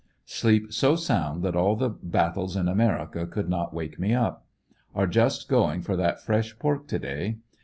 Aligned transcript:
"Sleep 0.39 0.73
so 0.73 0.95
sound 0.95 1.43
that 1.43 1.55
all 1.55 1.75
the 1.75 1.87
battles 1.89 2.55
in 2.55 2.67
America 2.67 3.27
could 3.27 3.47
not 3.47 3.71
wake 3.71 3.99
me 3.99 4.15
up. 4.15 4.43
Are 4.95 5.05
just 5.05 5.47
going 5.47 5.83
for 5.83 5.95
that 5.95 6.21
fresh 6.23 6.57
pork 6.57 6.87
to 6.87 6.97
day. 6.97 7.37